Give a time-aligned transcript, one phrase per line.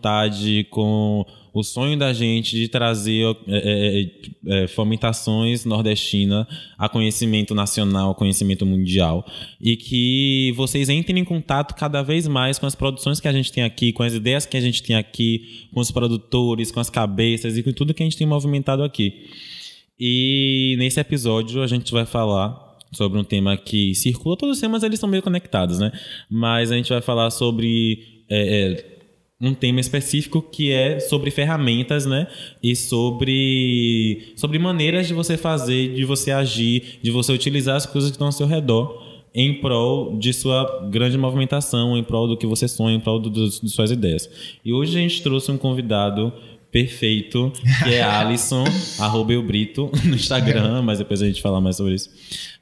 [0.00, 4.08] vontade, com o sonho da gente de trazer é,
[4.46, 6.46] é, é, fomentações nordestinas
[6.78, 9.26] a conhecimento nacional, a conhecimento mundial.
[9.60, 13.52] E que vocês entrem em contato cada vez mais com as produções que a gente
[13.52, 16.88] tem aqui, com as ideias que a gente tem aqui, com os produtores, com as
[16.88, 19.26] cabeças e com tudo que a gente tem movimentado aqui.
[19.98, 24.82] E nesse episódio a gente vai falar sobre um tema que circula, todos os temas
[24.82, 25.92] eles são meio conectados, né?
[26.28, 28.99] Mas a gente vai falar sobre é, é,
[29.40, 32.26] um tema específico que é sobre ferramentas, né?
[32.62, 38.10] E sobre, sobre maneiras de você fazer, de você agir, de você utilizar as coisas
[38.10, 42.46] que estão ao seu redor em prol de sua grande movimentação, em prol do que
[42.46, 44.28] você sonha, em prol de suas ideias.
[44.64, 46.32] E hoje a gente trouxe um convidado
[46.70, 47.52] perfeito,
[47.84, 48.64] que é Alisson,
[48.98, 52.10] arroba eu Brito, no Instagram, mas depois a gente fala mais sobre isso,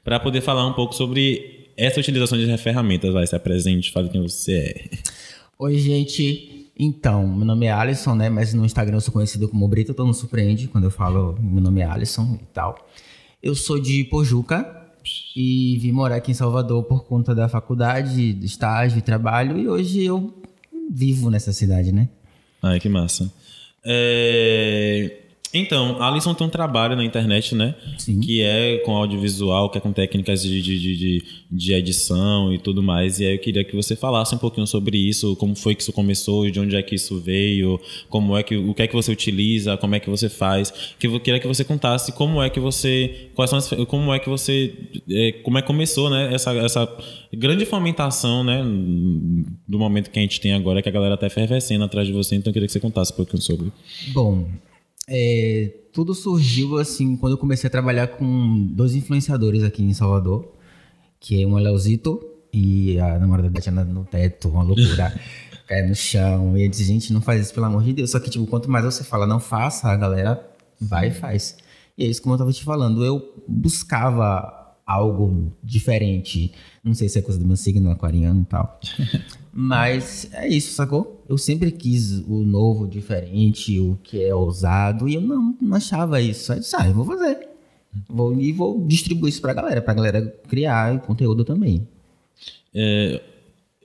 [0.03, 3.11] para poder falar um pouco sobre essa utilização de ferramentas.
[3.11, 4.89] Vai, se apresente, fale quem você é.
[5.57, 6.58] Oi, gente.
[6.81, 8.29] Então, meu nome é Alisson, né?
[8.29, 11.61] Mas no Instagram eu sou conhecido como Brito, então não surpreende quando eu falo meu
[11.61, 12.87] nome é Alisson e tal.
[13.43, 14.79] Eu sou de Pojuca
[15.35, 19.67] e vim morar aqui em Salvador por conta da faculdade, do estágio e trabalho, e
[19.67, 20.33] hoje eu
[20.89, 22.07] vivo nessa cidade, né?
[22.61, 23.29] Ai, que massa.
[23.85, 25.23] É...
[25.53, 27.73] Então, a Alisson tem um trabalho na internet, né?
[27.97, 28.19] Sim.
[28.19, 32.83] Que é com audiovisual, que é com técnicas de, de, de, de, edição e tudo
[32.83, 33.19] mais.
[33.19, 35.91] E aí eu queria que você falasse um pouquinho sobre isso, como foi que isso
[35.91, 39.11] começou, de onde é que isso veio, como é que, o que é que você
[39.11, 40.71] utiliza, como é que você faz.
[40.99, 43.29] Que eu queria que você contasse como é que você.
[43.33, 44.73] Quais são as, como é que você.
[45.09, 46.31] É, como é que começou, né?
[46.31, 46.97] Essa, essa
[47.33, 48.63] grande fomentação, né?
[49.67, 52.35] Do momento que a gente tem agora, que a galera tá efervescendo atrás de você.
[52.35, 53.71] Então eu queria que você contasse um pouquinho sobre.
[54.13, 54.47] Bom,
[55.09, 60.53] é, tudo surgiu assim quando eu comecei a trabalhar com dois influenciadores aqui em Salvador,
[61.19, 65.13] que é um é Leozito e a namorada da Tiana no teto, uma loucura.
[65.67, 66.57] Cai no chão.
[66.57, 68.09] E eu disse, gente, não faz isso, pelo amor de Deus.
[68.09, 70.43] Só que, tipo, quanto mais você fala, não faça, a galera
[70.81, 71.57] vai e faz.
[71.95, 73.05] E é isso como eu tava te falando.
[73.05, 76.51] Eu buscava algo diferente.
[76.83, 78.79] Não sei se é coisa do meu signo aquariano e tal.
[79.61, 81.21] Mas é isso, sacou?
[81.27, 86.21] Eu sempre quis o novo, diferente, o que é ousado, e eu não, não achava
[86.21, 86.53] isso.
[86.53, 87.45] Aí eu disse, ah, eu vou fazer.
[88.07, 91.85] Vou, e vou distribuir isso pra galera, pra galera criar conteúdo também.
[92.73, 93.21] É,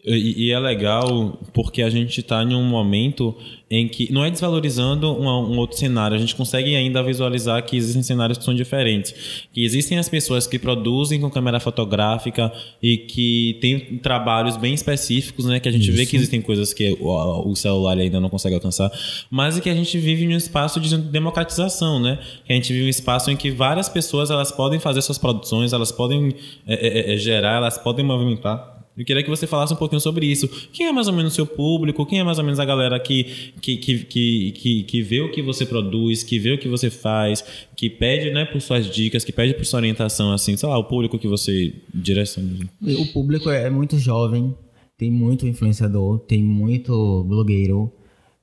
[0.06, 3.34] e, e, é legal porque a gente está em um momento
[3.70, 7.74] em que não é desvalorizando um, um, outro cenário, a gente consegue ainda visualizar que
[7.74, 9.46] existem cenários que são diferentes.
[9.50, 15.46] Que existem as pessoas que produzem com câmera fotográfica e que têm trabalhos bem específicos,
[15.46, 15.58] né?
[15.58, 15.96] Que a gente Isso.
[15.96, 18.92] vê que existem coisas que o, o, celular ainda não consegue alcançar,
[19.30, 22.18] mas que a gente vive em um espaço de democratização, né?
[22.44, 25.16] Que a gente vive em um espaço em que várias pessoas elas podem fazer suas
[25.16, 26.34] produções, elas podem
[26.66, 30.26] é, é, é, gerar, elas podem movimentar eu queria que você falasse um pouquinho sobre
[30.26, 30.48] isso.
[30.72, 32.06] Quem é mais ou menos o seu público?
[32.06, 35.42] Quem é mais ou menos a galera que, que, que, que, que, vê o que
[35.42, 37.44] você produz, que vê o que você faz,
[37.76, 40.84] que pede né, por suas dicas, que pede por sua orientação, assim, sei lá, o
[40.84, 42.68] público que você direciona?
[42.80, 44.54] O público é muito jovem,
[44.96, 47.92] tem muito influenciador, tem muito blogueiro,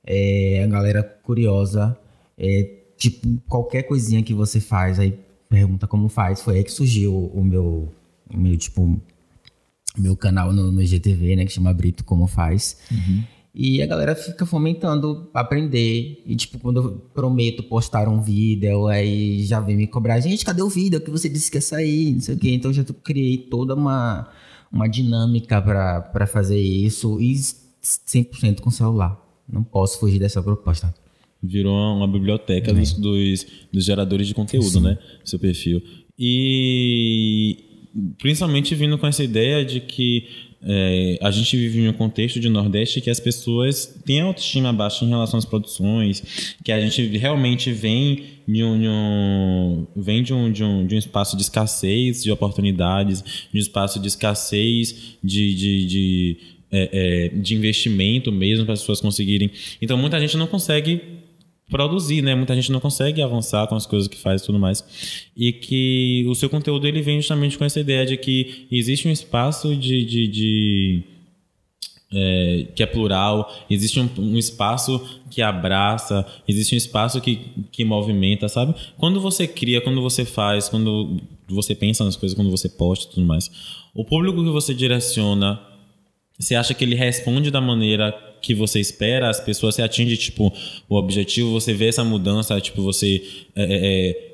[0.04, 1.96] é a galera curiosa,
[2.36, 5.14] é, tipo, qualquer coisinha que você faz, aí
[5.48, 6.42] pergunta como faz.
[6.42, 7.92] Foi aí que surgiu o meu,
[8.32, 9.00] o meu tipo,
[9.96, 11.44] meu canal no, no IGTV, né?
[11.44, 12.78] Que chama Brito Como Faz.
[12.90, 13.24] Uhum.
[13.54, 16.22] E a galera fica fomentando aprender.
[16.26, 20.18] E, tipo, quando eu prometo postar um vídeo, aí já vem me cobrar.
[20.20, 22.14] Gente, cadê o vídeo que você disse que ia sair?
[22.14, 22.50] Não sei o quê.
[22.54, 24.30] Então, eu já criei toda uma,
[24.72, 27.20] uma dinâmica para fazer isso.
[27.20, 29.20] E 100% com celular.
[29.46, 30.94] Não posso fugir dessa proposta.
[31.42, 34.80] Virou uma biblioteca dos, dos, dos, geradores de conteúdo, Sim.
[34.80, 34.98] né?
[35.24, 35.82] Seu perfil.
[36.16, 37.71] E
[38.18, 40.26] principalmente vindo com essa ideia de que
[40.64, 45.04] é, a gente vive em um contexto de Nordeste que as pessoas têm autoestima baixa
[45.04, 50.32] em relação às produções, que a gente realmente vem de um, de um vem de
[50.32, 55.16] um, de, um, de um espaço de escassez de oportunidades, de um espaço de escassez
[55.22, 56.36] de, de, de,
[56.70, 59.50] é, é, de investimento mesmo para as pessoas conseguirem.
[59.80, 61.21] Então muita gente não consegue
[61.72, 62.34] produzir, né?
[62.34, 64.84] Muita gente não consegue avançar com as coisas que faz e tudo mais.
[65.34, 69.10] E que o seu conteúdo ele vem justamente com essa ideia de que existe um
[69.10, 71.02] espaço de, de, de
[72.12, 77.40] é, que é plural, existe um, um, espaço que abraça, existe um espaço que,
[77.72, 78.74] que movimenta, sabe?
[78.98, 83.14] Quando você cria, quando você faz, quando você pensa nas coisas, quando você posta e
[83.14, 83.50] tudo mais,
[83.94, 85.58] o público que você direciona,
[86.38, 90.52] você acha que ele responde da maneira que você espera, as pessoas se atinge tipo
[90.88, 93.22] o objetivo, você vê essa mudança, tipo você
[93.54, 94.32] é, é, é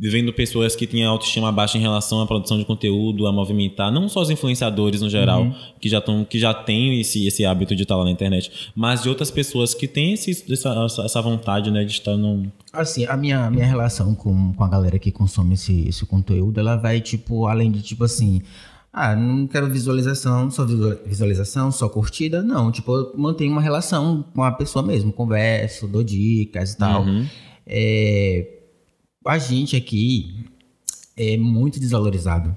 [0.00, 4.08] vendo pessoas que têm autoestima baixa em relação à produção de conteúdo, a movimentar, não
[4.08, 5.54] só os influenciadores no geral, Uhum.
[5.80, 9.02] que já estão que já têm esse, esse hábito de estar lá na internet, mas
[9.02, 13.16] de outras pessoas que têm esse, essa, essa vontade, né, de estar num Assim, a
[13.16, 17.46] minha, minha relação com, com a galera que consome esse, esse conteúdo, ela vai, tipo,
[17.46, 18.42] além de, tipo assim,
[18.92, 22.42] ah, não quero visualização, só visual- visualização, só curtida.
[22.42, 27.04] Não, tipo, eu mantenho uma relação com a pessoa mesmo, converso, dou dicas e tal.
[27.04, 27.26] Uhum.
[27.66, 28.58] É,
[29.26, 30.44] a gente aqui
[31.16, 32.56] é muito desvalorizado,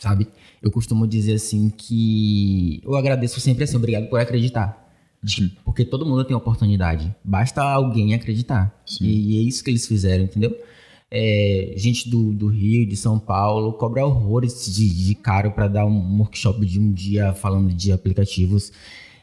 [0.00, 0.26] sabe?
[0.60, 4.78] Eu costumo dizer assim que eu agradeço sempre assim, obrigado por acreditar.
[5.24, 7.14] Tipo, Porque todo mundo tem oportunidade.
[7.22, 8.74] Basta alguém acreditar.
[9.06, 10.56] E é isso que eles fizeram, entendeu?
[11.10, 15.84] É, gente do, do Rio, de São Paulo, cobra horrores de, de caro para dar
[15.84, 18.72] um workshop de um dia falando de aplicativos.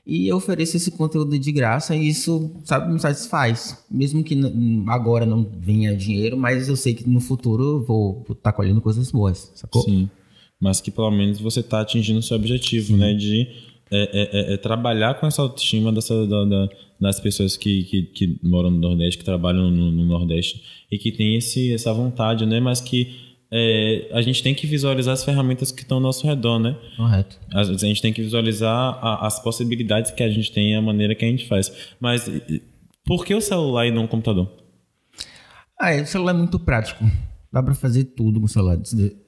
[0.06, 3.84] E eu ofereço esse conteúdo de graça e isso, sabe, me satisfaz.
[3.92, 4.40] Mesmo que
[4.88, 9.12] agora não venha dinheiro, mas eu sei que no futuro eu vou estar colhendo coisas
[9.12, 9.82] boas, sacou?
[9.84, 10.10] Sim.
[10.60, 13.14] Mas que pelo menos você está atingindo o seu objetivo, né?
[13.14, 13.50] De
[13.92, 16.70] é, é, é, é trabalhar com essa autoestima dessa, da- da-
[17.00, 21.12] das pessoas que, que, que moram no Nordeste, que trabalham no, no Nordeste e que
[21.12, 22.60] tem esse, essa vontade, né?
[22.60, 23.16] Mas que
[23.52, 26.76] é, a gente tem que visualizar as ferramentas que estão ao nosso redor, né?
[26.98, 27.40] Correto.
[27.54, 30.82] A, a gente tem que visualizar a- as possibilidades que a gente tem e a
[30.82, 31.72] maneira que a gente faz.
[32.00, 32.30] Mas
[33.06, 34.52] por que o celular e não o computador?
[35.80, 37.04] Ah, é, o celular é muito prático.
[37.54, 38.78] Dá pra fazer tudo com o celular.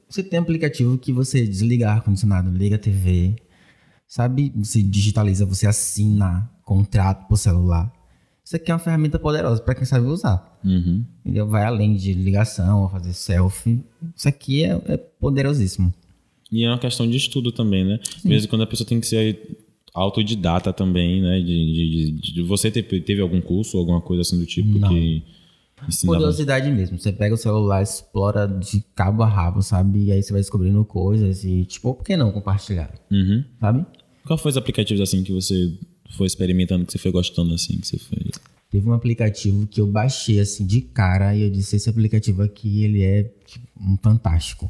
[0.10, 3.36] Você tem aplicativo que você desliga ar-condicionado, liga a TV,
[4.10, 4.52] sabe?
[4.58, 7.90] Você digitaliza, você assina contrato pro celular.
[8.44, 10.60] Isso aqui é uma ferramenta poderosa pra quem sabe usar.
[10.66, 11.06] Uhum.
[11.24, 11.48] Entendeu?
[11.48, 13.84] Vai além de ligação, fazer selfie.
[14.16, 15.94] Isso aqui é, é poderosíssimo.
[16.52, 18.00] E é uma questão de estudo também, né?
[18.26, 19.56] Mesmo quando a pessoa tem que ser
[19.94, 21.40] autodidata também, né?
[21.40, 24.90] De, de, de- de- você teve, teve algum curso, alguma coisa assim do tipo Não.
[24.90, 25.24] que
[25.88, 26.18] ensinava?
[26.18, 26.98] Curiosidade mesmo.
[26.98, 30.06] Você pega o celular, explora de cabo a rabo, sabe?
[30.06, 32.92] E aí você vai descobrindo coisas e, tipo, por que não compartilhar?
[33.12, 33.44] Uhum.
[33.60, 33.86] Sabe?
[34.26, 35.74] Qual foi os aplicativos assim que você
[36.18, 38.18] foi experimentando, que você foi gostando assim, que você foi...
[38.72, 42.84] Teve um aplicativo que eu baixei assim de cara e eu disse: esse aplicativo aqui
[42.84, 44.70] ele é tipo, um fantástico.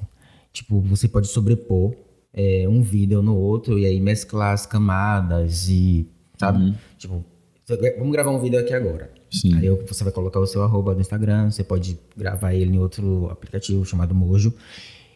[0.54, 1.94] Tipo, você pode sobrepor
[2.34, 6.08] é, um vídeo no outro e aí mesclar as camadas e,
[6.40, 6.74] sabe?
[6.98, 7.26] Tipo,
[7.66, 9.12] você- vamos gravar um vídeo aqui agora.
[9.30, 9.54] Sim.
[9.56, 13.28] Aí você vai colocar o seu arroba no Instagram, você pode gravar ele em outro
[13.30, 14.54] aplicativo chamado Mojo.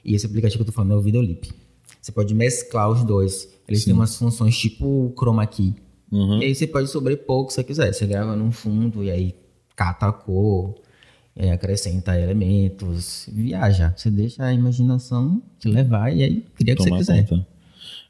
[0.03, 1.49] E esse aplicativo que eu tô falando é o Videolip.
[2.03, 3.47] Você pode mesclar os dois.
[3.65, 5.73] Eles têm umas funções tipo o Chroma Key.
[6.11, 6.41] Uhum.
[6.41, 7.93] E aí você pode sobrepor o que você quiser.
[7.93, 9.33] Você grava num fundo e aí
[9.73, 10.75] cata a cor,
[11.33, 13.93] e aí acrescenta elementos, viaja.
[13.95, 17.25] Você deixa a imaginação te levar e aí cria o que você quiser.
[17.25, 17.47] conta.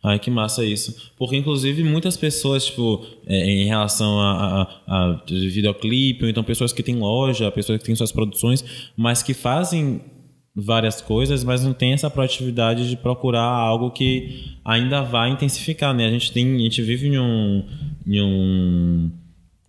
[0.01, 1.11] Ai, que massa isso.
[1.15, 6.73] Porque, inclusive, muitas pessoas, tipo, é, em relação a, a, a videoclipe, ou então pessoas
[6.73, 10.01] que têm loja, pessoas que têm suas produções, mas que fazem
[10.55, 16.05] várias coisas, mas não tem essa proatividade de procurar algo que ainda vai intensificar, né?
[16.05, 17.63] A gente tem, a gente vive em um,
[18.05, 19.11] em um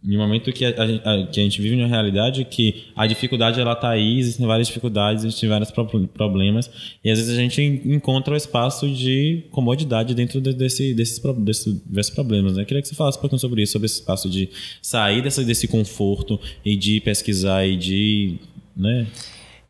[0.06, 3.58] em um momento que a, a- que a gente vive numa realidade que a dificuldade
[3.58, 6.70] ela tá aí, existem várias dificuldades, existem vários pro- problemas
[7.02, 11.18] e às vezes a gente en- encontra o espaço de comodidade dentro de- desse, desses,
[11.38, 12.54] desses diversos problemas.
[12.54, 12.66] Né?
[12.66, 14.50] Queria que você falasse um pouquinho sobre isso, sobre esse espaço de
[14.82, 18.34] sair dessa, desse conforto e de pesquisar e de,
[18.76, 19.06] né?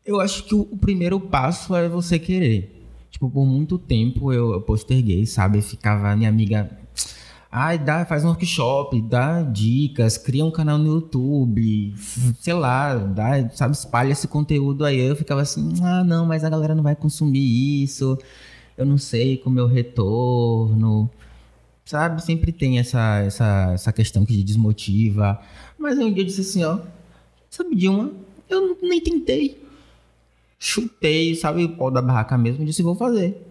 [0.05, 2.85] Eu acho que o, primeiro passo é você querer.
[3.09, 5.61] Tipo, por muito tempo eu, eu posterguei, sabe?
[5.63, 6.69] Ficava minha amiga.
[7.51, 11.95] Ai, dá, faz um workshop, dá dicas, cria um canal no YouTube,
[12.39, 14.99] sei lá, dá, sabe, espalha esse conteúdo aí.
[14.99, 18.17] Eu ficava assim, ah, não, mas a galera não vai consumir isso,
[18.77, 21.09] eu não sei como o retorno.
[21.85, 25.39] Sabe, sempre tem essa, essa, essa questão que desmotiva.
[25.79, 26.79] Mas um dia eu disse assim, ó,
[27.49, 28.11] sabe de uma?
[28.49, 29.64] Eu nem tentei
[30.59, 33.41] chutei, sabe, o pau da barraca mesmo e disse, vou fazer.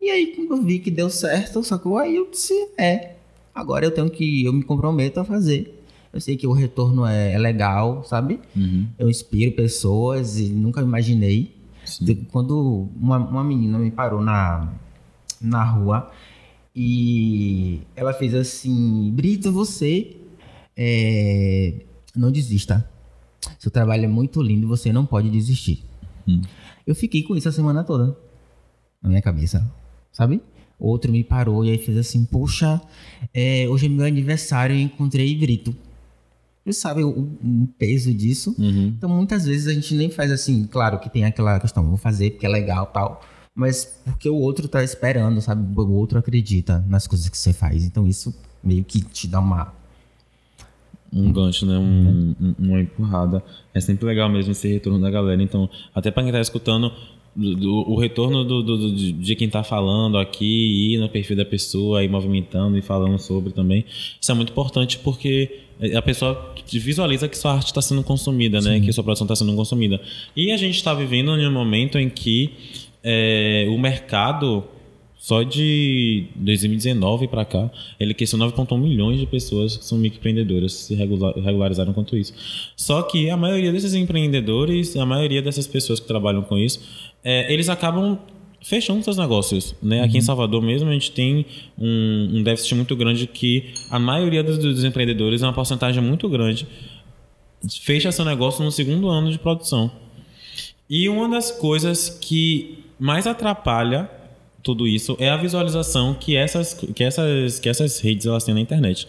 [0.00, 1.98] E aí, quando eu vi que deu certo, sacou?
[1.98, 3.16] Aí eu disse, é,
[3.54, 5.78] agora eu tenho que, eu me comprometo a fazer.
[6.12, 8.40] Eu sei que o retorno é, é legal, sabe?
[8.98, 11.54] Eu inspiro pessoas e nunca imaginei.
[11.84, 12.26] Sim.
[12.32, 14.72] Quando uma, uma menina me parou na,
[15.40, 16.10] na rua
[16.74, 20.16] e ela fez assim, Brito, você
[20.76, 21.82] é,
[22.16, 22.88] não desista.
[23.58, 25.84] Seu trabalho é muito lindo, você não pode desistir.
[26.30, 26.42] Hum.
[26.86, 28.16] Eu fiquei com isso a semana toda
[29.02, 29.68] na minha cabeça,
[30.12, 30.40] sabe?
[30.78, 32.80] Outro me parou e aí fez assim, poxa,
[33.34, 35.74] é, hoje é meu aniversário e encontrei Brito.
[36.64, 38.54] Você sabe o, o peso disso?
[38.58, 38.94] Uhum.
[38.96, 42.30] Então muitas vezes a gente nem faz assim, claro que tem aquela questão, vou fazer
[42.30, 43.22] porque é legal tal,
[43.54, 45.62] mas porque o outro tá esperando, sabe?
[45.78, 47.84] O outro acredita nas coisas que você faz.
[47.84, 49.72] Então isso meio que te dá uma
[51.12, 51.76] um gancho, né?
[51.76, 53.42] Um, um, uma empurrada.
[53.74, 55.42] É sempre legal mesmo esse retorno da galera.
[55.42, 56.92] Então, até para quem tá escutando,
[57.34, 61.44] do, do, o retorno do, do, de quem tá falando aqui, ir no perfil da
[61.44, 63.84] pessoa, ir movimentando e falando sobre também.
[64.20, 65.60] Isso é muito importante porque
[65.96, 68.80] a pessoa visualiza que sua arte está sendo consumida, né?
[68.80, 70.00] Que sua produção está sendo consumida.
[70.36, 72.52] E a gente está vivendo em um momento em que
[73.02, 74.64] é, o mercado
[75.20, 80.94] só de 2019 para cá, ele cresceu 9,1 milhões de pessoas que são microempreendedoras, se
[80.94, 82.32] regularizaram quanto isso.
[82.74, 86.80] Só que a maioria desses empreendedores, a maioria dessas pessoas que trabalham com isso,
[87.22, 88.18] é, eles acabam
[88.62, 89.74] fechando seus negócios.
[89.82, 90.00] Né?
[90.00, 90.24] Aqui em uhum.
[90.24, 91.44] Salvador mesmo a gente tem
[91.78, 96.66] um, um déficit muito grande que a maioria dos, dos empreendedores, uma porcentagem muito grande,
[97.82, 99.92] fecha seu negócio no segundo ano de produção.
[100.88, 104.10] E uma das coisas que mais atrapalha
[104.62, 108.60] tudo isso é a visualização que essas, que essas, que essas redes elas têm na
[108.60, 109.06] internet.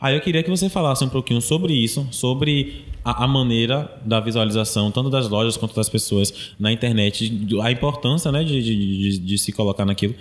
[0.00, 4.20] Aí eu queria que você falasse um pouquinho sobre isso, sobre a, a maneira da
[4.20, 9.38] visualização, tanto das lojas quanto das pessoas na internet, a importância né, de, de, de,
[9.38, 10.14] se colocar naquilo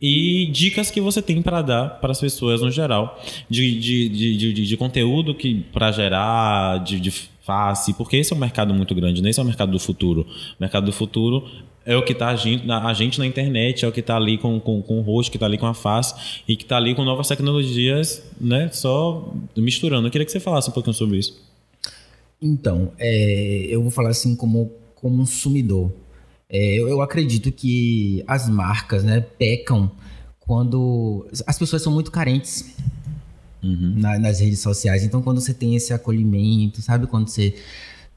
[0.00, 4.52] e dicas que você tem para dar para as pessoas no geral, de, de, de,
[4.52, 7.12] de, de conteúdo que para gerar, de, de
[7.44, 9.30] face, porque esse é um mercado muito grande, né?
[9.30, 10.22] esse é o mercado do futuro.
[10.22, 11.46] O mercado do futuro
[11.84, 14.60] é o que está agindo, a gente na internet, é o que está ali com,
[14.60, 17.04] com, com o rosto, que está ali com a face e que está ali com
[17.04, 18.70] novas tecnologias, né?
[18.72, 20.06] Só misturando.
[20.06, 21.42] Eu queria que você falasse um pouquinho sobre isso.
[22.40, 25.92] Então, é, eu vou falar assim como consumidor.
[26.48, 29.90] É, eu, eu, acredito que as marcas, né, pecam
[30.38, 32.74] quando as pessoas são muito carentes
[33.62, 33.94] uhum.
[33.96, 35.02] na, nas redes sociais.
[35.02, 37.54] Então, quando você tem esse acolhimento, sabe, quando você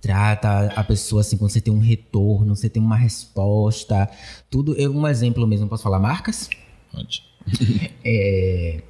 [0.06, 4.08] trata a pessoa assim, quando você tem um retorno, você tem uma resposta,
[4.52, 4.76] tudo.
[4.76, 6.48] Eu, um exemplo mesmo, posso falar marcas?
[6.92, 7.24] Pode.
[8.06, 8.84] é,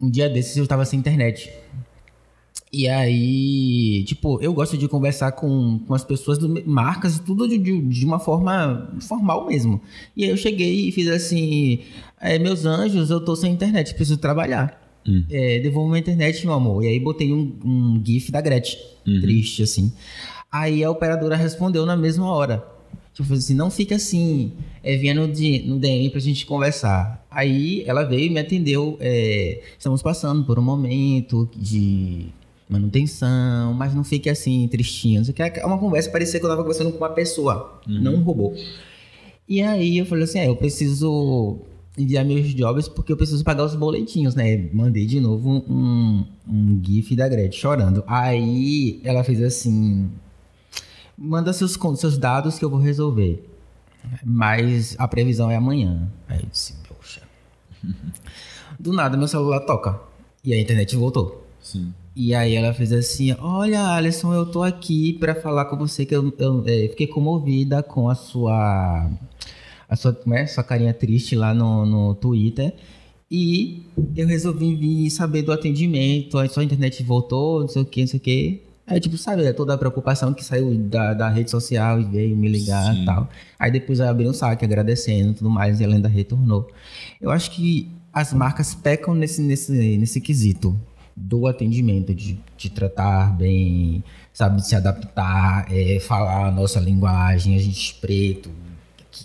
[0.00, 1.52] um dia desses eu estava sem internet.
[2.72, 7.58] E aí, tipo, eu gosto de conversar com, com as pessoas do marcas, tudo de,
[7.58, 9.82] de, uma forma formal mesmo.
[10.16, 11.80] E aí eu cheguei e fiz assim:
[12.20, 14.80] é, meus anjos, eu tô sem internet, preciso trabalhar.
[15.04, 15.24] Hum.
[15.28, 16.84] É, devolva minha internet, meu amor.
[16.84, 19.20] E aí botei um, um GIF da Gretchen, uhum.
[19.20, 19.92] triste, assim.
[20.50, 22.64] Aí a operadora respondeu na mesma hora.
[23.12, 24.52] Tipo assim, não fica assim,
[24.82, 27.24] é, vinha no, no DM pra gente conversar.
[27.30, 28.96] Aí ela veio e me atendeu.
[29.00, 32.26] É, estamos passando por um momento de
[32.68, 35.22] manutenção, mas não fique assim, tristinho.
[35.22, 38.00] Não É uma conversa, parecia que eu tava conversando com uma pessoa, uhum.
[38.00, 38.54] não um robô.
[39.48, 41.58] E aí eu falei assim, é, eu preciso
[41.98, 44.68] enviar meus jobs porque eu preciso pagar os boletinhos, né?
[44.72, 48.04] Mandei de novo um, um gif da Gretchen chorando.
[48.06, 50.08] Aí ela fez assim,
[51.20, 53.46] manda seus, seus dados que eu vou resolver.
[54.24, 56.10] Mas a previsão é amanhã.
[56.26, 57.20] Aí eu disse, poxa.
[58.80, 60.00] Do nada meu celular toca.
[60.42, 61.46] E a internet voltou.
[61.60, 61.92] Sim.
[62.16, 66.16] E aí ela fez assim: Olha, Alisson, eu tô aqui para falar com você que
[66.16, 69.10] eu, eu é, fiquei comovida com a sua.
[69.86, 70.46] A sua, como é?
[70.46, 72.74] sua carinha triste lá no, no Twitter.
[73.30, 73.82] E
[74.16, 76.38] eu resolvi vir saber do atendimento.
[76.38, 78.62] A sua internet voltou, não sei o que, não sei o que.
[78.90, 82.36] Aí, tipo, sabe, é toda a preocupação que saiu da, da rede social e veio
[82.36, 83.02] me ligar Sim.
[83.02, 83.30] e tal.
[83.56, 86.68] Aí depois eu abri um saque agradecendo e tudo mais, e ela ainda retornou.
[87.20, 90.76] Eu acho que as marcas pecam nesse, nesse, nesse quesito
[91.14, 97.54] do atendimento, de, de tratar bem, sabe, de se adaptar, é, falar a nossa linguagem,
[97.54, 98.50] a gente preto,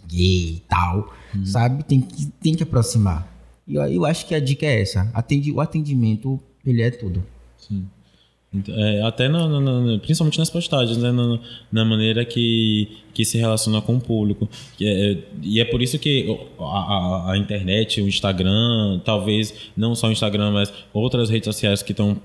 [0.08, 1.44] gay e tal, hum.
[1.44, 1.84] sabe?
[1.86, 3.28] Tem que, tem que aproximar.
[3.68, 5.10] E eu, eu acho que a dica é essa.
[5.12, 7.24] Atendi, o atendimento, ele é tudo.
[7.58, 7.88] Sim.
[8.68, 11.12] É, até na, na, principalmente nas postagens, né?
[11.12, 11.40] na,
[11.72, 14.50] na, maneira que, que se relaciona com o público.
[14.82, 20.08] É, e é por isso que a, a, a, internet, o Instagram, talvez não só
[20.08, 22.18] o Instagram, mas outras redes sociais que estão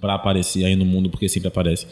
[0.00, 1.86] para aparecer aí no mundo, porque sempre aparece,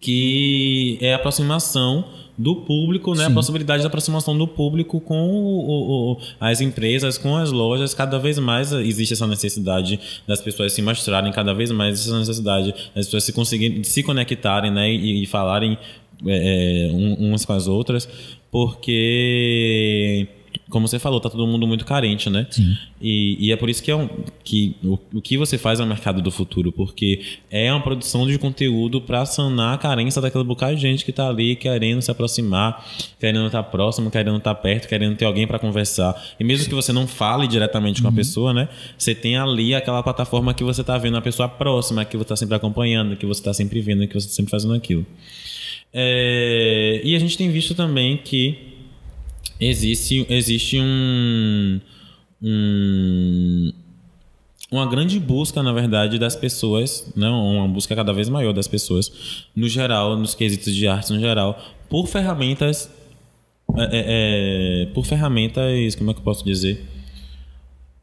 [0.00, 2.04] que é aproximação
[2.42, 3.26] do público, né?
[3.26, 7.94] A possibilidade de aproximação do público com o, o, as empresas, com as lojas.
[7.94, 12.74] Cada vez mais existe essa necessidade das pessoas se mostrarem, cada vez mais essa necessidade
[12.94, 14.90] das pessoas se conseguirem se conectarem, né?
[14.90, 15.78] E, e falarem
[16.26, 18.08] é, é umas com as outras,
[18.50, 20.28] porque
[20.72, 22.46] como você falou, tá todo mundo muito carente, né?
[22.50, 22.76] Sim.
[23.00, 24.08] E, e é por isso que, é um,
[24.42, 28.26] que o, o que você faz é o mercado do futuro, porque é uma produção
[28.26, 32.10] de conteúdo para sanar a carência daquela bocada de gente que tá ali querendo se
[32.10, 32.84] aproximar,
[33.20, 36.20] querendo estar tá próximo, querendo estar tá perto, querendo ter alguém para conversar.
[36.40, 38.16] E mesmo que você não fale diretamente com a uhum.
[38.16, 38.68] pessoa, né?
[38.96, 42.36] Você tem ali aquela plataforma que você tá vendo a pessoa próxima, que você tá
[42.36, 45.04] sempre acompanhando, que você tá sempre vendo, que você tá sempre fazendo aquilo.
[45.92, 48.71] É, e a gente tem visto também que
[49.64, 51.80] existe, existe um,
[52.42, 53.72] um
[54.70, 57.28] uma grande busca, na verdade, das pessoas, né?
[57.28, 61.62] uma busca cada vez maior das pessoas, no geral, nos quesitos de arte no geral,
[61.90, 62.90] por ferramentas.
[63.76, 66.82] É, é, é por ferramentas, como é que eu posso dizer?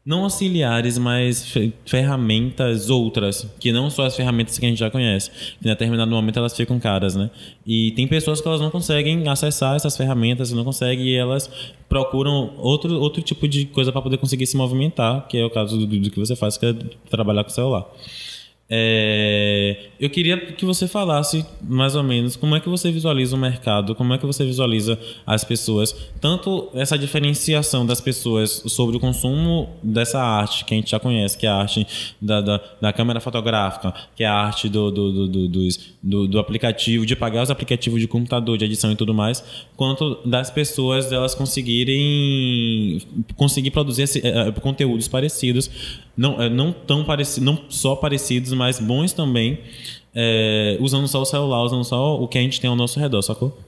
[0.04, 1.52] Não auxiliares, mas
[1.84, 5.30] ferramentas outras, que não só as ferramentas que a gente já conhece.
[5.30, 7.30] Que em determinado momento elas ficam caras, né?
[7.66, 11.50] E tem pessoas que elas não conseguem acessar essas ferramentas, não conseguem e elas
[11.88, 15.78] procuram outro, outro tipo de coisa para poder conseguir se movimentar, que é o caso
[15.78, 16.74] do, do que você faz, que é
[17.10, 17.86] trabalhar com o celular.
[18.72, 23.38] É, eu queria que você falasse mais ou menos como é que você visualiza o
[23.38, 24.96] mercado, como é que você visualiza
[25.26, 30.92] as pessoas, tanto essa diferenciação das pessoas sobre o consumo dessa arte que a gente
[30.92, 31.84] já conhece, que é a arte
[32.22, 37.04] da, da, da câmera fotográfica, que é a arte do, do, do, do, do, aplicativo,
[37.04, 39.42] de pagar os aplicativos de computador, de edição e tudo mais,
[39.76, 43.00] quanto das pessoas elas conseguirem
[43.36, 45.68] conseguir produzir esse, é, conteúdos parecidos
[46.20, 49.58] não, é, não tão parecidos, não só parecidos, mas bons também,
[50.14, 53.22] é, usando só o celular, usando só o que a gente tem ao nosso redor,
[53.22, 53.58] sacou?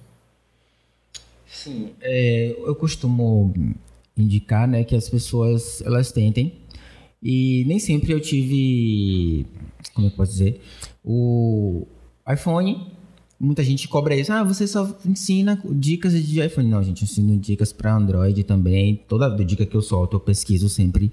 [1.47, 3.55] Sim, é, eu costumo
[4.15, 6.53] indicar, né, que as pessoas elas tentem
[7.23, 9.47] e nem sempre eu tive,
[9.95, 10.61] como é eu posso dizer,
[11.03, 11.87] o
[12.31, 12.87] iPhone
[13.43, 14.33] muita gente cobra isso.
[14.33, 16.69] Ah, você só ensina dicas de iPhone.
[16.69, 19.03] Não, gente, eu ensino dicas para Android também.
[19.09, 21.11] Toda dica que eu solto, eu pesquiso sempre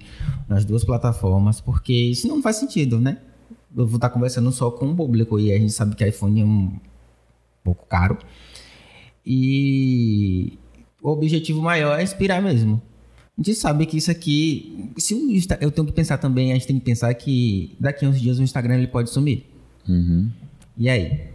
[0.48, 3.18] nas duas plataformas, porque isso não faz sentido, né?
[3.76, 6.44] Eu vou estar conversando só com o público e a gente sabe que iPhone é
[6.44, 6.72] um
[7.64, 8.16] pouco caro.
[9.26, 10.56] E
[11.02, 12.80] o objetivo maior é inspirar mesmo.
[13.36, 15.20] A gente sabe que isso aqui, se o
[15.60, 18.38] eu tenho que pensar também, a gente tem que pensar que daqui a uns dias
[18.38, 19.46] o Instagram ele pode sumir.
[19.88, 20.30] Uhum.
[20.76, 21.29] E aí?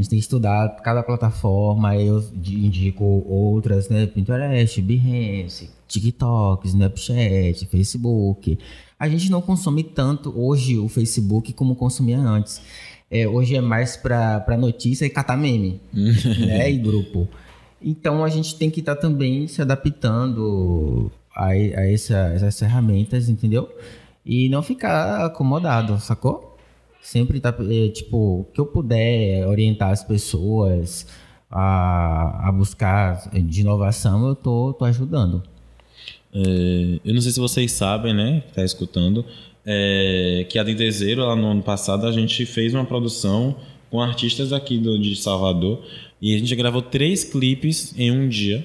[0.00, 4.06] A gente tem que estudar cada plataforma, eu indico outras, né?
[4.06, 8.58] Pinterest, Behance, TikTok, Snapchat, Facebook.
[8.98, 12.62] A gente não consome tanto hoje o Facebook como consumia antes.
[13.10, 16.72] É, hoje é mais para notícia e catar meme, né?
[16.72, 17.28] E grupo.
[17.82, 23.28] Então a gente tem que estar tá também se adaptando a, a essa, essas ferramentas,
[23.28, 23.68] entendeu?
[24.24, 26.49] E não ficar acomodado, sacou?
[27.02, 31.06] Sempre tá, é, tipo, que eu puder orientar as pessoas
[31.50, 35.42] a, a buscar de inovação, eu tô, tô ajudando.
[36.32, 39.24] É, eu não sei se vocês sabem, né, que tá escutando,
[39.66, 43.56] é, que a Dentezeiro, lá no ano passado, a gente fez uma produção
[43.90, 45.82] com artistas aqui do, de Salvador
[46.22, 48.64] e a gente gravou três clipes em um dia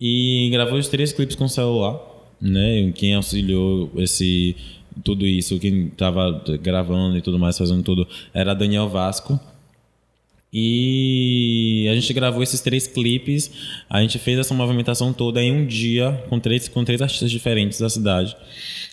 [0.00, 2.00] e gravou os três clipes com celular,
[2.40, 2.90] né?
[2.94, 4.56] Quem auxiliou esse
[5.04, 9.38] tudo isso, quem estava gravando e tudo mais, fazendo tudo, era Daniel Vasco.
[10.52, 13.50] E a gente gravou esses três clipes,
[13.88, 17.78] a gente fez essa movimentação toda em um dia, com três, com três artistas diferentes
[17.78, 18.36] da cidade,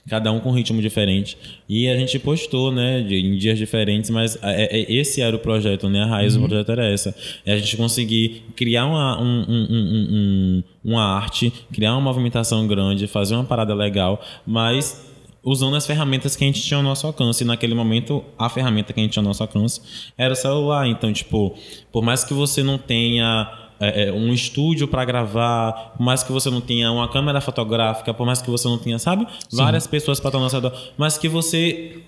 [0.08, 1.36] cada um com um ritmo diferente.
[1.68, 5.90] E a gente postou, né, em dias diferentes, mas é, é, esse era o projeto,
[5.90, 6.44] né, a raiz uhum.
[6.44, 7.16] do projeto era essa.
[7.44, 13.08] É a gente conseguir criar uma, um, um, um, uma arte, criar uma movimentação grande,
[13.08, 15.07] fazer uma parada legal, mas
[15.48, 17.42] usando as ferramentas que a gente tinha ao nosso alcance.
[17.42, 19.82] E naquele momento, a ferramenta que a gente tinha ao nosso alcance
[20.18, 20.86] era o celular.
[20.88, 21.56] Então, tipo,
[21.90, 26.32] por mais que você não tenha é, é um estúdio para gravar, por mais que
[26.34, 29.58] você não tenha uma câmera fotográfica, por mais que você não tenha, sabe, Sim.
[29.58, 32.02] várias pessoas para estar ao nosso redor, mas que você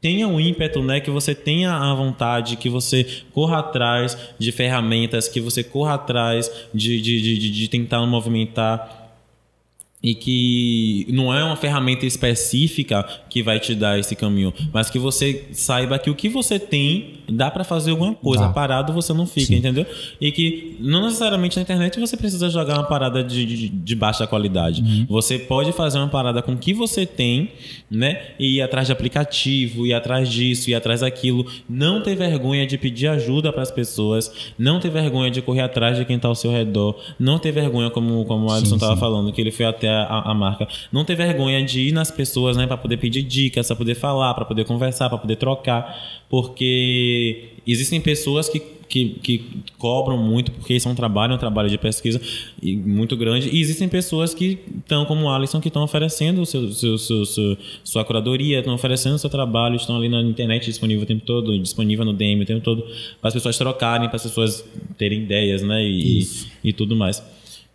[0.00, 1.00] tenha o um ímpeto, né?
[1.00, 6.50] Que você tenha a vontade, que você corra atrás de ferramentas, que você corra atrás
[6.74, 9.03] de, de, de, de tentar movimentar
[10.04, 14.98] e que não é uma ferramenta específica que vai te dar esse caminho, mas que
[14.98, 18.46] você saiba que o que você tem dá para fazer alguma coisa.
[18.46, 18.52] Tá.
[18.52, 19.56] Parado você não fica, Sim.
[19.56, 19.86] entendeu?
[20.20, 24.26] E que não necessariamente na internet você precisa jogar uma parada de, de, de baixa
[24.26, 24.82] qualidade.
[24.82, 25.06] Uhum.
[25.08, 27.50] Você pode fazer uma parada com o que você tem,
[27.90, 28.20] né?
[28.38, 31.46] E ir atrás de aplicativo, ir atrás disso, ir atrás daquilo.
[31.68, 35.96] Não ter vergonha de pedir ajuda para as pessoas, não ter vergonha de correr atrás
[35.96, 39.32] de quem está ao seu redor, não ter vergonha, como, como o Alisson estava falando,
[39.32, 40.66] que ele foi até a, a, marca.
[40.92, 44.34] Não ter vergonha de ir nas pessoas, né, para poder pedir dicas, para poder falar,
[44.34, 47.13] para poder conversar, para poder trocar, porque
[47.66, 49.44] existem pessoas que, que, que,
[49.78, 52.20] cobram muito porque isso é um trabalho, um trabalho de pesquisa
[52.62, 53.48] muito grande.
[53.48, 57.58] E existem pessoas que estão, como o Alisson, que estão oferecendo seu, seu, seu, seu,
[57.82, 62.04] sua curadoria, estão oferecendo seu trabalho, estão ali na internet disponível o tempo todo, disponível
[62.04, 62.82] no DM o tempo todo,
[63.20, 64.64] para as pessoas trocarem, para as pessoas
[64.96, 65.82] terem ideias, né?
[65.82, 66.26] E,
[66.62, 67.22] e tudo mais.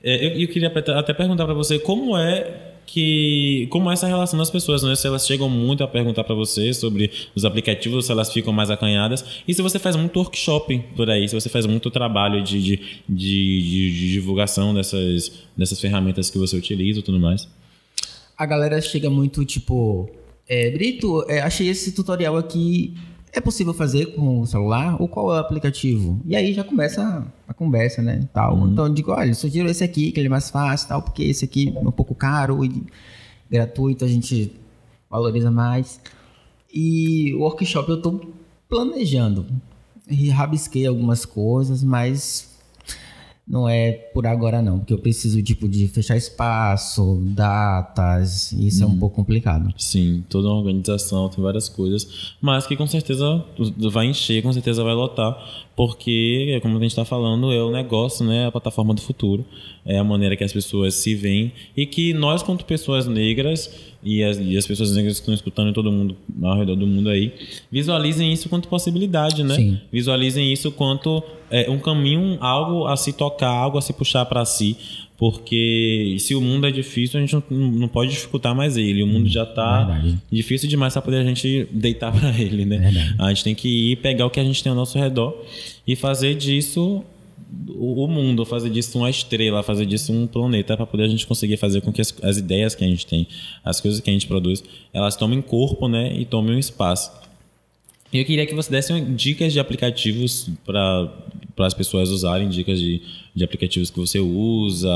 [0.03, 4.37] É, eu, eu queria até perguntar para você como é que como é essa relação
[4.37, 4.95] das pessoas, né?
[4.95, 8.69] Se elas chegam muito a perguntar para você sobre os aplicativos, se elas ficam mais
[8.69, 12.61] acanhadas e se você faz muito workshop por aí, se você faz muito trabalho de,
[12.61, 17.47] de, de, de divulgação dessas, dessas ferramentas que você utiliza e tudo mais.
[18.37, 20.09] A galera chega muito tipo
[20.47, 22.95] É, Brito, é, achei esse tutorial aqui.
[23.31, 24.99] É possível fazer com o celular?
[24.99, 26.19] Ou qual é o aplicativo?
[26.25, 28.27] E aí já começa a conversa, né?
[28.33, 28.55] Tal.
[28.55, 28.71] Uhum.
[28.71, 31.45] Então eu digo, olha, sugiro esse aqui, que ele é mais fácil, tal, porque esse
[31.45, 32.83] aqui é um pouco caro e
[33.49, 34.51] gratuito, a gente
[35.09, 35.99] valoriza mais.
[36.73, 38.19] E o workshop eu tô
[38.67, 39.45] planejando.
[40.09, 42.48] E rabisquei algumas coisas, mas
[43.49, 48.85] não é por agora não, porque eu preciso tipo de fechar espaço, datas, isso é
[48.85, 49.73] um pouco complicado.
[49.75, 53.43] Sim, toda uma organização, tem várias coisas, mas que com certeza
[53.91, 55.35] vai encher, com certeza vai lotar,
[55.79, 59.45] porque, como a gente está falando, é o negócio, né, a plataforma do futuro,
[59.85, 64.21] é a maneira que as pessoas se veem e que nós, quanto pessoas negras, e
[64.21, 67.31] as, e as pessoas negras que estão escutando todo mundo ao redor do mundo aí,
[67.71, 69.55] visualizem isso quanto possibilidade, né?
[69.55, 69.79] Sim.
[69.89, 74.43] Visualizem isso quanto é, um caminho, algo a se tocar, algo a se puxar para
[74.43, 74.75] si,
[75.19, 79.03] porque se o mundo é difícil, a gente não, não pode dificultar mais ele.
[79.03, 80.17] O mundo já tá Verdade.
[80.31, 82.77] difícil demais para poder a gente deitar para ele, né?
[82.77, 83.15] Verdade.
[83.19, 85.35] A gente tem que ir pegar o que a gente tem ao nosso redor
[85.85, 87.03] e fazer disso
[87.67, 91.27] o o mundo, fazer disso uma estrela, fazer disso um planeta para poder a gente
[91.27, 93.27] conseguir fazer com que as, as ideias que a gente tem,
[93.65, 97.11] as coisas que a gente produz, elas tomem corpo, né, e tomem um espaço.
[98.11, 101.11] E eu queria que você desse dicas de aplicativos para
[101.59, 103.01] as pessoas usarem, dicas de,
[103.39, 104.89] de aplicativos que você usa,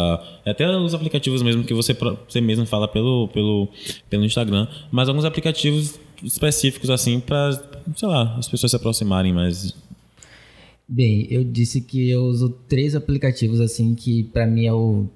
[0.46, 1.96] até os aplicativos mesmo que você,
[2.28, 3.68] você mesmo fala pelo, pelo,
[4.10, 7.52] pelo Instagram, mas alguns aplicativos específicos assim para,
[7.96, 9.74] sei lá, as pessoas se aproximarem mais.
[10.88, 15.08] Bem, eu disse que eu uso três aplicativos assim que pra mim é o,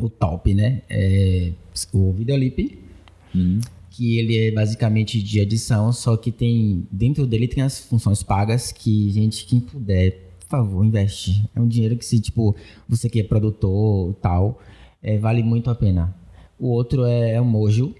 [0.00, 0.82] o top, né?
[0.90, 1.52] É
[1.92, 2.78] o Videolip,
[3.90, 8.72] que ele é basicamente de edição, só que tem dentro dele tem as funções pagas
[8.72, 11.48] que gente quem puder, favor, investe.
[11.54, 12.54] É um dinheiro que se tipo
[12.88, 14.60] você que é produtor tal,
[15.02, 16.14] é, vale muito a pena.
[16.58, 17.94] O outro é, é o Mojo.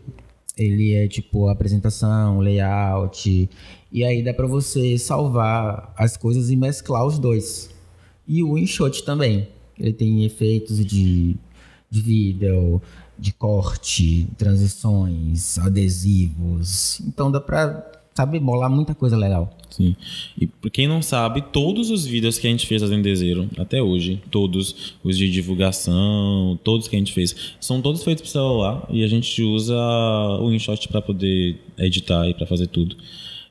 [0.56, 3.48] Ele é tipo apresentação, layout.
[3.90, 7.70] E aí dá pra você salvar as coisas e mesclar os dois.
[8.28, 9.48] E o InShot também.
[9.78, 11.36] Ele tem efeitos de,
[11.90, 12.80] de vídeo,
[13.18, 17.00] de corte, transições, adesivos.
[17.00, 19.50] Então dá pra, sabe, bolar muita coisa legal.
[19.70, 19.96] Sim.
[20.38, 23.82] E pra quem não sabe, todos os vídeos que a gente fez fazendo desejo até
[23.82, 28.86] hoje, todos os de divulgação, todos que a gente fez, são todos feitos pro celular
[28.90, 29.76] e a gente usa
[30.40, 32.96] o InShot para poder editar e para fazer tudo.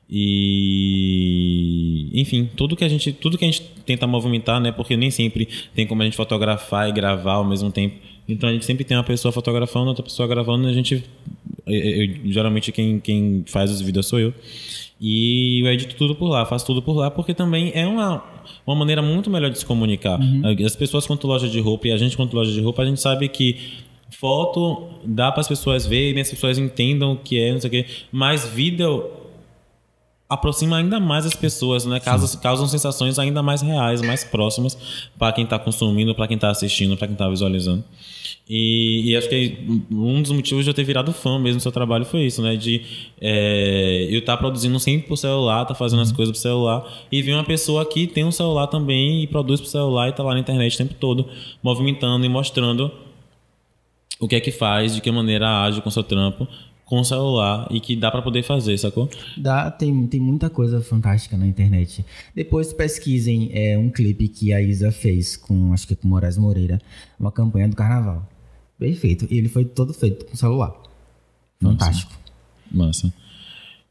[0.08, 5.10] E enfim, tudo que a gente, tudo que a gente tenta movimentar, né, porque nem
[5.10, 7.96] sempre tem como a gente fotografar e gravar ao mesmo tempo.
[8.28, 11.02] Então a gente sempre tem uma pessoa fotografando, outra pessoa gravando, e a gente
[11.66, 14.32] eu- eu- geralmente quem, quem faz os vídeos sou eu.
[15.00, 18.22] E eu edito tudo por lá, faço tudo por lá, porque também é uma,
[18.66, 20.18] uma maneira muito melhor de se comunicar.
[20.64, 23.00] As pessoas quanto loja de roupa e a gente quanto loja de roupa, a gente
[23.00, 23.56] sabe que
[24.10, 27.70] foto dá para as pessoas verem, as pessoas entendam o que é, não sei o
[27.70, 29.10] quê, mas vídeo
[30.28, 32.00] aproxima ainda mais as pessoas, né?
[32.00, 34.78] Causam, causam sensações ainda mais reais, mais próximas
[35.18, 37.84] para quem está consumindo, para quem está assistindo, para quem está visualizando.
[38.54, 39.56] E, e acho que
[39.90, 42.54] um dos motivos de eu ter virado fã mesmo do seu trabalho foi isso, né?
[42.54, 42.82] De
[43.18, 47.32] é, eu estar produzindo sempre pro celular, tá fazendo as coisas pro celular e ver
[47.32, 50.40] uma pessoa que tem um celular também e produz pro celular e tá lá na
[50.40, 51.26] internet o tempo todo
[51.62, 52.92] movimentando e mostrando
[54.20, 56.46] o que é que faz, de que maneira age com o seu trampo
[56.84, 59.08] com o celular e que dá para poder fazer, sacou?
[59.34, 62.04] Dá, tem, tem muita coisa fantástica na internet.
[62.34, 66.78] Depois pesquisem é, um clipe que a Isa fez com, acho que com Moraes Moreira,
[67.18, 68.28] uma campanha do carnaval.
[68.82, 69.28] Perfeito.
[69.30, 70.74] E ele foi todo feito com celular.
[71.60, 72.12] Fantástico.
[72.70, 73.12] Massa.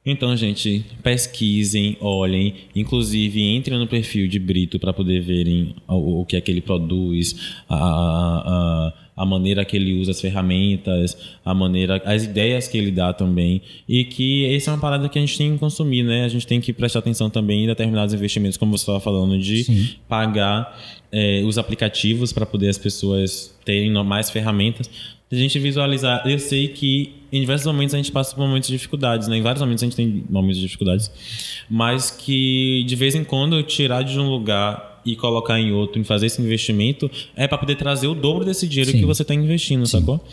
[0.06, 6.26] Então, gente, pesquisem, olhem, inclusive entrem no perfil de Brito para poder verem o, o
[6.26, 7.36] que é que ele produz,
[7.70, 12.92] a, a, a, maneira que ele usa as ferramentas, a maneira, as ideias que ele
[12.92, 16.26] dá também, e que essa é uma parada que a gente tem que consumir, né?
[16.26, 19.64] A gente tem que prestar atenção também em determinados investimentos, como você estava falando, de
[19.64, 19.90] Sim.
[20.08, 20.78] pagar
[21.12, 24.90] eh, os aplicativos para poder as pessoas terem mais ferramentas.
[25.32, 28.76] A gente visualizar, eu sei que em diversos momentos a gente passa por momentos de
[28.76, 29.38] dificuldades, né?
[29.38, 31.10] Em vários momentos a gente tem momentos de dificuldades,
[31.70, 36.04] mas que de vez em quando tirar de um lugar e colocar em outro, em
[36.04, 39.00] fazer esse investimento, é para poder trazer o dobro desse dinheiro Sim.
[39.00, 40.24] que você está investindo, sacou?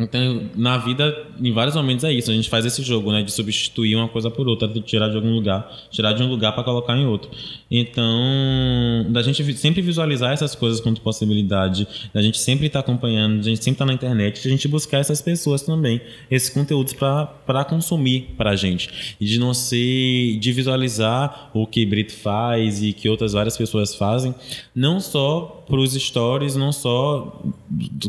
[0.00, 2.30] Então, na vida, em vários momentos é isso.
[2.30, 3.22] A gente faz esse jogo, né?
[3.22, 6.52] De substituir uma coisa por outra, de tirar de algum lugar, tirar de um lugar
[6.52, 7.30] para colocar em outro.
[7.70, 13.42] Então, da gente sempre visualizar essas coisas quanto possibilidade, da gente sempre estar acompanhando, da
[13.42, 18.34] gente sempre estar na internet, a gente buscar essas pessoas também, esses conteúdos para consumir
[18.36, 19.16] para a gente.
[19.20, 23.94] E de não ser, de visualizar o que Brito faz e que outras várias pessoas
[23.94, 24.34] fazem,
[24.74, 27.42] não só para os stories, não só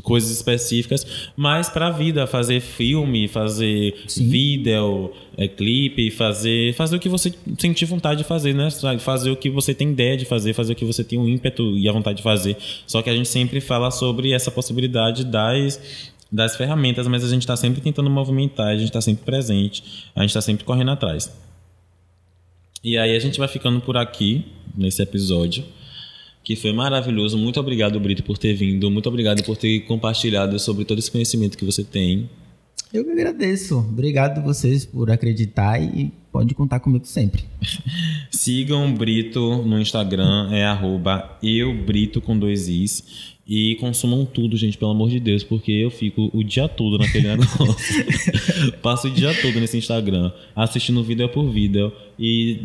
[0.04, 4.28] coisas específicas, mas para pra vida, fazer filme, fazer Sim.
[4.28, 8.68] vídeo, é, clipe, fazer, fazer o que você sentir vontade de fazer, né?
[9.00, 11.78] Fazer o que você tem ideia de fazer, fazer o que você tem o ímpeto
[11.78, 12.58] e a vontade de fazer.
[12.86, 17.42] Só que a gente sempre fala sobre essa possibilidade das das ferramentas, mas a gente
[17.42, 21.34] está sempre tentando movimentar, a gente está sempre presente, a gente está sempre correndo atrás.
[22.84, 24.46] E aí a gente vai ficando por aqui
[24.78, 25.64] nesse episódio,
[26.50, 27.38] que foi maravilhoso.
[27.38, 28.90] Muito obrigado, Brito, por ter vindo.
[28.90, 32.28] Muito obrigado por ter compartilhado sobre todo esse conhecimento que você tem.
[32.92, 33.78] Eu que agradeço.
[33.78, 37.44] Obrigado vocês por acreditar e pode contar comigo sempre.
[38.32, 43.38] Sigam o Brito no Instagram, é arroba eubrito com dois is.
[43.50, 47.30] E consumam tudo, gente, pelo amor de Deus, porque eu fico o dia todo naquele
[47.36, 47.76] negócio.
[48.80, 51.92] Passo o dia todo nesse Instagram, assistindo vídeo por vídeo.
[52.22, 52.60] E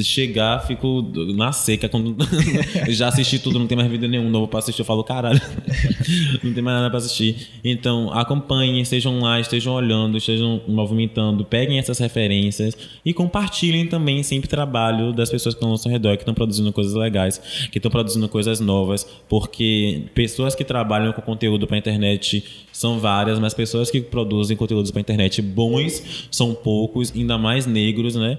[0.00, 1.02] chegar, fico
[1.34, 1.88] na seca.
[1.88, 2.14] Quando
[2.90, 4.82] já assisti tudo, não tem mais vídeo nenhum novo pra assistir.
[4.82, 5.40] Eu falo, caralho,
[6.44, 7.48] não tem mais nada pra assistir.
[7.64, 14.46] Então, acompanhem, estejam lá, estejam olhando, estejam movimentando, peguem essas referências e compartilhem também sempre
[14.46, 17.38] trabalho das pessoas que estão ao nosso redor, que estão produzindo coisas legais,
[17.72, 23.38] que estão produzindo coisas novas, porque pessoas que trabalham com conteúdo para internet são várias,
[23.38, 28.38] mas pessoas que produzem conteúdos para internet bons são poucos, ainda mais negros, né?